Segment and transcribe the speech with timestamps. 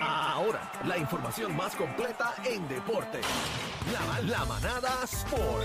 [0.00, 3.20] Ahora, la información más completa en deporte.
[3.92, 5.64] La, la manada Sport.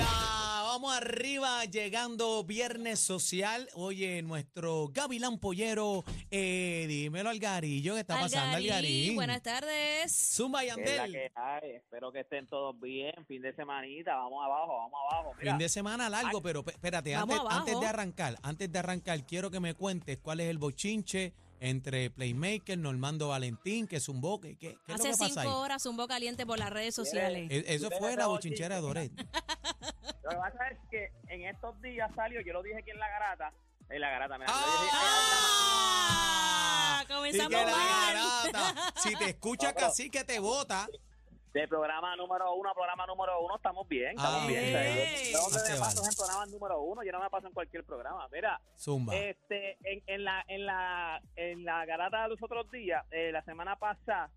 [0.00, 3.68] Ah, Vamos arriba, llegando viernes social.
[3.74, 9.16] Oye, nuestro Gavilán Pollero, eh, dímelo al Garillo, ¿qué está pasando al Garín?
[9.16, 10.12] Buenas tardes.
[10.36, 11.12] Zumba y Que es la Andel.
[11.12, 11.70] que hay.
[11.76, 13.12] Espero que estén todos bien.
[13.26, 14.14] Fin de semanita.
[14.14, 15.34] Vamos abajo, vamos abajo.
[15.40, 17.58] Mira, Fin de semana largo, pero pe- espérate, Vamos antes, abajo.
[17.60, 22.10] antes de arrancar, antes de arrancar, quiero que me cuentes cuál es el bochinche entre
[22.10, 25.46] Playmaker, Normando Valentín, que zumbó, ¿qué es Hace lo que pasa ahí?
[25.46, 27.48] cinco horas un caliente por las redes sociales.
[27.50, 29.12] Eh, Eso fue la bochinchera de Doret.
[30.22, 33.08] Lo que pasa es que en estos días salió, yo lo dije aquí en la
[33.08, 33.52] garata.
[33.88, 34.52] En la garata, mira.
[34.52, 37.00] yo dije, ¡Ah!
[37.02, 38.52] Y Comenzamos la mal.
[38.52, 40.86] garata, si te escucha No, pero- casi que te vota.
[41.58, 44.64] De programa número uno a programa número uno estamos bien, estamos Ah, bien.
[44.66, 46.08] sea, yo- ¿de ¿Dónde No se me paso vale.
[46.10, 47.02] en programa número uno?
[47.02, 48.28] Yo no me paso en cualquier programa.
[48.30, 49.16] Mira, Zumba.
[49.16, 53.42] este, en, en la, en la, en la garata de los otros días, eh, la
[53.42, 54.30] semana pasada,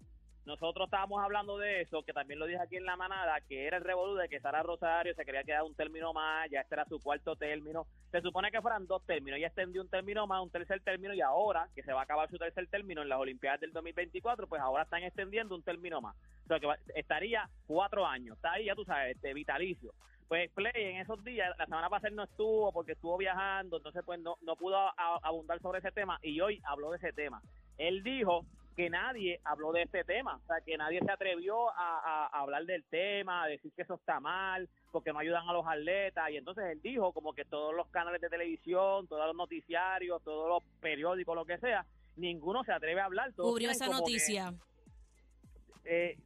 [0.46, 3.78] nosotros estábamos hablando de eso, que también lo dije aquí en la manada, que era
[3.78, 6.86] el revolú de que Sara Rosario se quería quedar un término más, ya este era
[6.86, 7.86] su cuarto término.
[8.12, 11.22] Se supone que fueran dos términos, ella extendió un término más, un tercer término, y
[11.22, 14.62] ahora, que se va a acabar su tercer término en las Olimpiadas del 2024, pues
[14.62, 16.16] ahora están extendiendo un término más.
[16.46, 19.94] O sea, que estaría cuatro años, está ahí, ya tú sabes, este, vitalicio.
[20.28, 24.18] Pues Play en esos días, la semana pasada no estuvo porque estuvo viajando, entonces pues
[24.22, 27.42] no, no pudo abundar sobre ese tema y hoy habló de ese tema.
[27.78, 32.00] Él dijo que nadie habló de este tema, o sea, que nadie se atrevió a,
[32.00, 35.54] a- a hablar del tema, a decir que eso está mal, porque no ayudan a
[35.54, 39.36] los atletas, y entonces él dijo como que todos los canales de televisión, todos los
[39.36, 43.34] noticiarios, todos los periódicos, lo que sea, ninguno se atreve a hablar.
[43.34, 44.54] todos Cubrió esa que, noticia.
[45.86, 46.18] eh,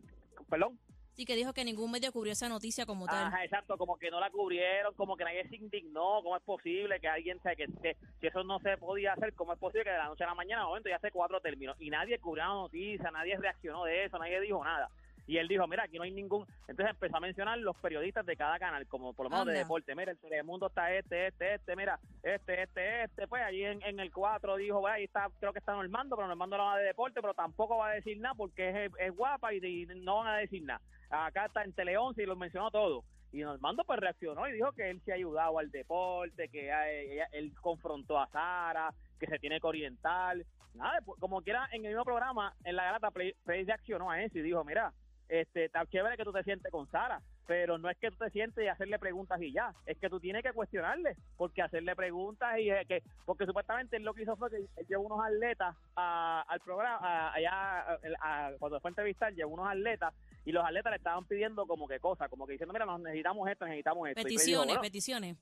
[0.50, 0.78] perdón.
[1.16, 3.28] Sí, que dijo que ningún medio cubrió esa noticia como tal.
[3.28, 7.00] Ajá, exacto, como que no la cubrieron, como que nadie se indignó, ¿cómo es posible
[7.00, 9.92] que alguien se que, que si eso no se podía hacer, cómo es posible que
[9.92, 12.54] de la noche a la mañana, momento ya hace cuatro términos y nadie cubrió la
[12.54, 14.90] noticia, nadie reaccionó de eso, nadie dijo nada.
[15.28, 16.46] Y él dijo, mira, aquí no hay ningún...
[16.68, 19.96] Entonces empezó a mencionar los periodistas de cada canal, como por lo menos de deporte.
[19.96, 23.28] Mira, el Telemundo está este, este, este, mira, este, este, este.
[23.28, 26.28] Pues allí en, en el 4 dijo, "Bueno, ahí está, creo que está Normando, pero
[26.28, 29.52] Normando no va de deporte, pero tampoco va a decir nada porque es, es guapa
[29.54, 30.80] y, y no van a decir nada.
[31.10, 33.04] Acá está en Tele 11 y lo mencionó todo.
[33.32, 37.28] Y Normando pues reaccionó y dijo que él se ha ayudado al deporte, que ella-
[37.32, 40.38] él confrontó a Sara, que se tiene que orientar.
[40.76, 44.22] Nada, pues, como quiera, en el mismo programa, en la garata, Play, Play reaccionó a
[44.22, 44.94] eso y dijo, mira,
[45.30, 48.30] este, está chévere que tú te sientes con Sara, pero no es que tú te
[48.32, 52.58] sientes y hacerle preguntas y ya, es que tú tienes que cuestionarle, porque hacerle preguntas
[52.60, 55.76] y eh, que, porque supuestamente él lo que hizo fue que él llevó unos atletas
[55.96, 58.00] a- al programa, a- allá, a-
[58.48, 60.14] a- cuando fue a entrevistar, llevó unos atletas
[60.46, 63.48] y los atletas le estaban pidiendo como que cosas, como que diciendo, mira, nos necesitamos
[63.50, 64.22] esto, necesitamos esto.
[64.22, 65.38] Y Play dijo, peticiones, "Bueno, peticiones.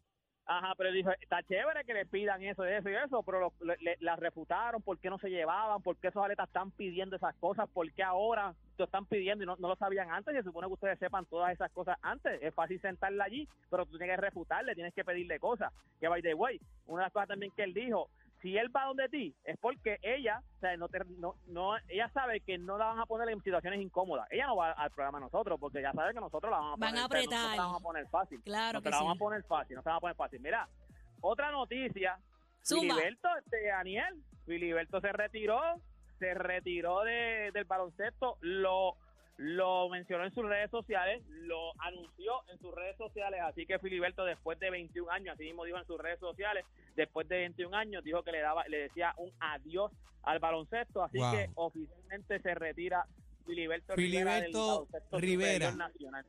[0.46, 3.96] Ajá, pero dijo, está chévere que le pidan eso, eso y eso, pero lo- le,
[4.02, 5.82] las refutaron, ¿por qué no se llevaban?
[5.82, 7.70] ¿Por qué esos atletas están pidiendo esas cosas?
[7.70, 10.34] ¿Por qué ahora lo están pidiendo y no, no lo sabían antes?
[10.34, 12.42] Y se supone que ustedes sepan todas esas cosas antes.
[12.44, 15.72] Es fácil sentarla allí, pero tú tienes que refutarle, tienes que pedirle cosas.
[16.02, 18.10] Que by the way, una de las cosas también que él dijo,
[18.44, 22.10] si él va donde ti, es porque ella, o sea, no, te- no, no, ella
[22.14, 24.28] sabe que no la van a poner en situaciones incómodas.
[24.30, 26.80] Ella no va al programa de nosotros, porque ya sabe que nosotros la vamos a
[26.86, 27.58] Van poner, a o sea, nosotros apretar.
[27.58, 28.42] la vamos a poner fácil.
[28.44, 29.18] Claro que la vamos sí.
[29.18, 30.40] a poner fácil, no te la vamos a poner fácil.
[30.42, 30.70] Mira,
[31.22, 32.20] otra noticia.
[32.66, 35.60] Filiberto, este, Daniel, Filiberto se retiró,
[36.20, 38.98] se retiró de, del baloncesto, lo,
[39.38, 44.24] lo mencionó en sus redes sociales, lo anunció en sus redes sociales, así que Filiberto
[44.26, 48.04] después de 21 años, así mismo dijo en sus redes sociales, después de 21 años
[48.04, 49.92] dijo que le daba, le decía un adiós
[50.24, 51.32] al baloncesto, así Wow.
[51.32, 53.06] que oficialmente se retira
[53.46, 55.76] Filiberto, Filiberto Rivera.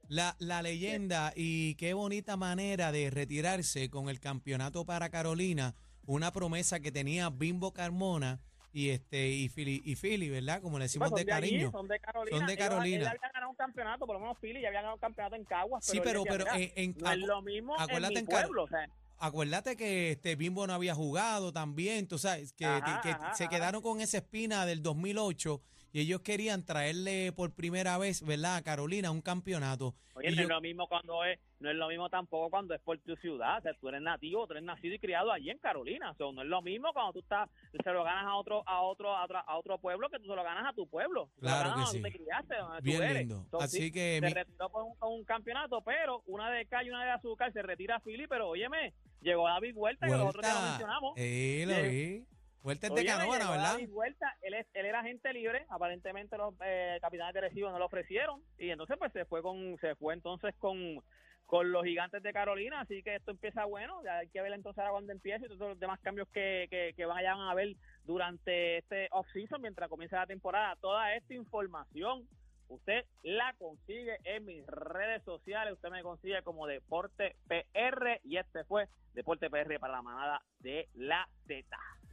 [0.09, 5.75] La, la leyenda y qué bonita manera de retirarse con el campeonato para Carolina,
[6.07, 8.41] una promesa que tenía Bimbo Carmona
[8.75, 10.61] y este y Philly, y Philly, ¿verdad?
[10.61, 11.71] Como le decimos Pues de allí, cariño.
[11.71, 12.37] son de Carolina.
[12.37, 12.97] Son de Carolina.
[13.03, 15.45] Él había ganado un campeonato, por lo menos Philly ya había ganado un campeonato en
[15.45, 15.85] Caguas.
[15.85, 18.31] Sí, él pero pero "Mira, en, en- no es lo mismo acuérdate en en mi
[18.33, 18.65] pueblo.
[18.65, 18.89] o sea,
[19.27, 23.45] acuérdate que este Bimbo no había jugado también, tú sabes, que, Ajá, que ajá, se
[23.45, 23.51] ajá.
[23.51, 25.61] quedaron con esa espina del 2008
[25.93, 28.57] y ellos querían traerle por primera vez, ¿verdad?
[28.57, 29.95] A Carolina un campeonato.
[30.17, 32.75] Oye, Y no yo- es lo mismo cuando es, no es lo mismo tampoco cuando
[32.75, 35.51] es por tu ciudad, o sea, tú eres nativo, tú eres nacido y criado allí
[35.51, 37.49] en Carolina, o sea, no es lo mismo cuando tú estás,
[37.83, 40.35] se lo ganas a otro, a otro, a otro, a otro pueblo que tú se
[40.37, 42.03] lo ganas a tu pueblo, Claro que sí.
[42.03, 43.19] criaste, donde Bien tú eres.
[43.19, 43.47] lindo.
[43.61, 46.87] Así sí, que se mi- retiró por un, con un campeonato, pero una de cal
[46.87, 50.43] y una de azúcar se retira Philly, pero óyeme, llegó David Huerta, que los otros
[50.43, 51.15] días lo mencionamos.
[51.17, 52.25] Eh, lo vi.
[52.63, 53.73] Vuelta es de Canóvana, ¿verdad?
[53.73, 57.79] David Huerta, él, es- él era agente libre, aparentemente los eh, capitanes de Recibo no
[57.79, 60.99] lo ofrecieron y entonces pues se fue con se fue entonces con
[61.47, 64.79] con los gigantes de Carolina, así que esto empieza bueno, ya hay que ver entonces
[64.79, 68.79] ahora cuando empiece y todos los demás cambios que, que, que vayan a haber durante
[68.79, 70.75] este off-season mientras comienza la temporada.
[70.77, 72.27] Toda esta información
[72.69, 78.65] usted la consigue en mis redes sociales, usted me consigue como Deporte PR y este
[78.65, 81.65] fue Deporte PR para la manada de la Z.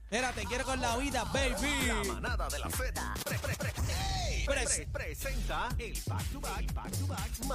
[0.03, 1.88] Espérate, quiero con la vida, baby.
[2.07, 3.81] La manada de la Z pre- pre- pre- pre-
[4.45, 7.30] Pres- pre- presenta el back to back, back to back